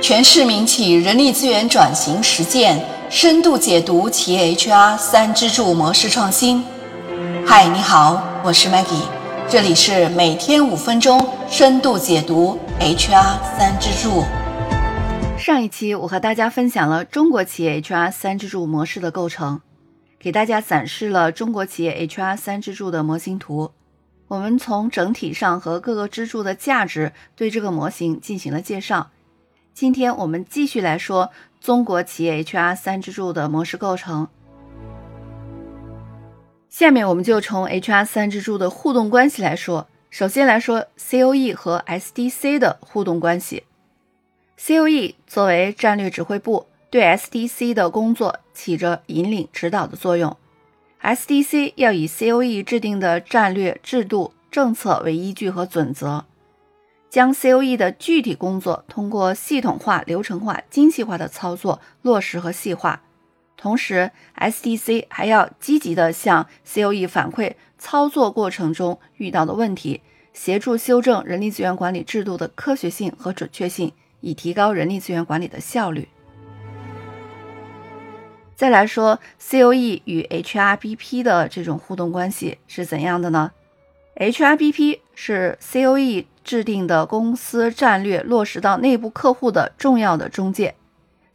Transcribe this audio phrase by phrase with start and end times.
[0.00, 6.64] 全市民企人力资源转型实践深度解读企业 HR 三支柱模式创新。
[7.44, 9.02] 嗨，你好，我是 Maggie，
[9.48, 14.22] 这里是每天五分钟深度解读 HR 三支柱。
[15.36, 19.60] 上一期我和大家分享了中国企业 HR 三支柱模式的构成，
[20.20, 23.72] 给大家展示了中国企业 HR 三支柱的模型图。
[24.28, 29.08] 我们从整体上和各个支柱的价值对这个模型进行了介绍。
[29.78, 34.26] 今天我们继续来说中国企业 HR 三支柱的模式构成。
[36.68, 39.86] 下面我们就从 HR 三支柱的互动关系来说。
[40.10, 43.62] 首先来说 COE 和 SDC 的互动关系。
[44.58, 50.36] COE 作为战略指挥部，对 SDC 的工作起着引领指导的作用。
[51.00, 56.24] SDC 要以 COE 制定的战略、制度、政策为依据和准则，
[57.18, 63.02] 将 COE 的具体工作通过系统化、流程化、精细化的操作落实和细化。
[63.56, 70.00] 同时，SDC 还要积极地向 COE 反馈操作过程中遇到的问题，
[70.32, 76.06] 协助修正人力资源管理制度的科学性和准确性，以提高人力资源管理的效率。
[78.54, 83.50] 再来说，COE 与 HRBP 的这种互动关系是怎样的呢
[84.14, 90.76] ？HRBP 是 COE 制定的公司战略落实到内部客户的重要的中介。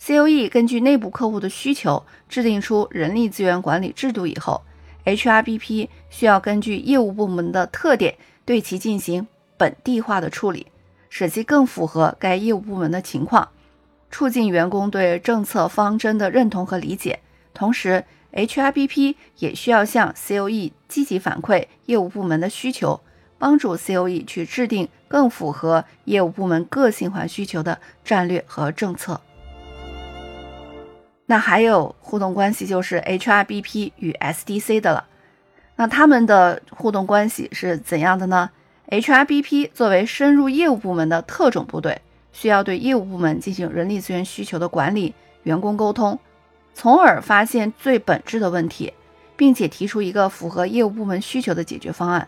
[0.02, 4.62] COE 根据内部客户的需求制定出人力资源管理制度以后
[5.04, 10.68] ，HRBP 需要根据业务部门的特点对其进行本地化的处理，
[11.10, 13.50] 使其更符合该业务部门的情况。
[14.10, 17.20] 促进员工对政策方针的认同和理解，
[17.54, 23.02] 同时，HRBP 也需要向 COE 积极反馈业务部门的需求，
[23.44, 29.20] 帮助 COE 去制定更符合业务部门个性化需求的战略和政策。
[31.26, 35.06] 那还有互动关系就是 HRBP 与 SDC 的了。
[35.76, 38.50] 那他们的互动关系是怎样的呢
[38.88, 42.00] ？HRBP 作为深入业务部门的特种部队。
[42.32, 46.18] 需要对业务部门进行人力资源需求的管理、员工沟通，
[46.74, 48.94] 从而发现最本质的问题，
[49.36, 52.26] 并且提出一个符合业务部门需求的解决方案。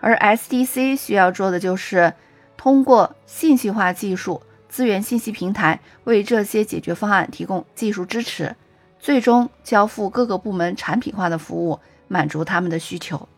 [0.00, 2.12] 而 SDC 需要做的就是
[2.56, 8.56] 通过信息化技术、资源信息平台为这些解决方案提供技术支持，
[8.98, 11.78] 最终交付各个部门产品化的服务，
[12.08, 13.28] 满足他们的需求。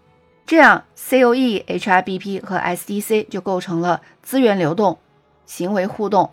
[0.45, 4.99] 这样，COE、HRBP 和 SDC 就构成了资源流动。
[5.45, 6.31] 行为互动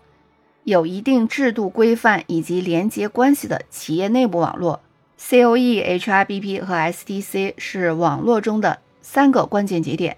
[0.63, 4.81] 有一定制度规范以及连接关系的企业内部网络
[5.19, 8.79] ，COE、HRBP 和 SDC 是网络中的
[9.11, 10.15] 三个关键节点。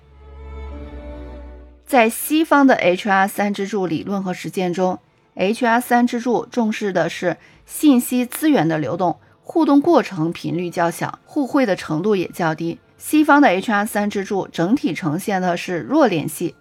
[1.86, 5.00] 在西方的 HR 三支柱理论和实践中
[5.38, 12.78] ，HR 三支柱重视的是信息资源的流动，互动过程频率较小，互惠的程度也较低。
[12.98, 16.54] 西方的 HR 三支柱整体呈现的是弱联系。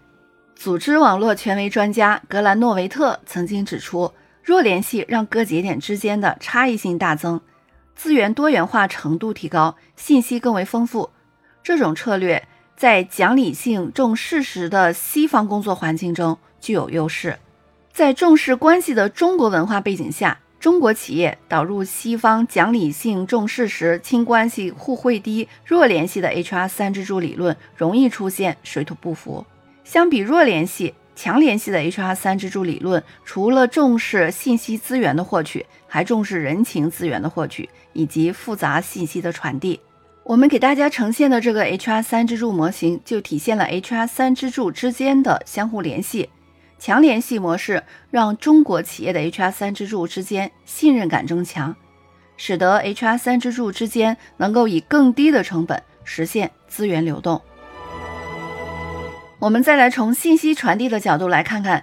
[0.54, 4.12] 组织网络权威专家格兰诺维特曾经指出，
[4.44, 7.40] 弱联系让各节点之间的差异性大增，
[7.96, 11.10] 资源多元化程度提高，信息更为丰富。
[11.62, 17.38] 这种策略在讲理性重事实的西方工作环境中具有优势。
[17.92, 29.44] 在重视关系的中国文化背景下，中国企业导入西方讲理性重事实、轻关系、互惠低、弱联系的 HR 三支柱理论，容易出现水土不服。
[29.84, 39.80] 相比弱联系、强联系的 HR 三支柱理论，除了重视信息资源的获取，还重视人情资源的获取以及复杂信息的传递。
[40.22, 46.28] 我们给大家呈现的这个 HR 三支柱模型，就体现了 HR 三支柱之间的相互联系。
[46.78, 51.74] 强联系模式让中国企业的 HR 三支柱之间信任感增强，
[52.36, 57.40] 使得 HR 三支柱之间能够以更低的成本实现资源流动。
[59.38, 61.82] 我们再来从信息传递的角度来看看，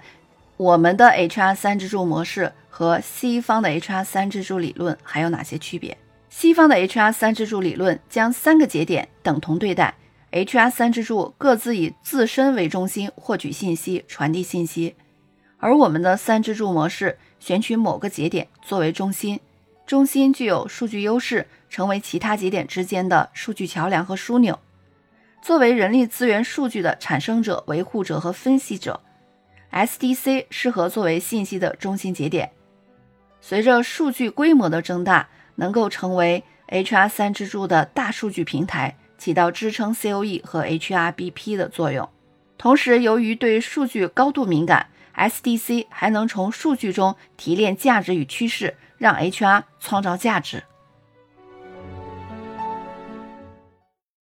[0.56, 5.98] 我们的 HR 三支柱模式和西方的 HR 三支柱理论还有哪些区别？
[6.30, 9.94] 西方的 HR 三支柱理论将三个节点等同对待
[10.30, 14.94] ，HR 三支柱各自以自身为中心获取信息、传递信息，
[15.58, 19.40] 而我们的三支柱模式选取某个节点作为中心，
[19.86, 24.58] 中心具有数据优势，成为其他节点之间的数据桥梁和枢纽。
[25.40, 29.00] 作为人力资源数据的产生者、维护者和分析者
[29.72, 32.50] ，SDC 适合作为信息的中心节点。
[33.40, 42.08] 随着数据规模的增大，能够成为 HR 三支柱的大数据平台，起到支撑 COE 和 HRBP 的作用。
[42.56, 50.62] 同时，由于对数据高度敏感 SDC 还能从数据中提炼价值与趋势，让 HR 创造价值。